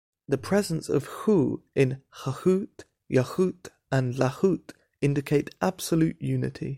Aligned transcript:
The 0.27 0.39
presence 0.39 0.89
of 0.89 1.05
Hoo 1.05 1.61
in 1.75 2.01
HaHoot, 2.23 2.85
YaHoot 3.07 3.69
and 3.91 4.15
LaHoot 4.15 4.71
indicates 4.99 5.55
Absolute 5.61 6.19
Unity. 6.19 6.69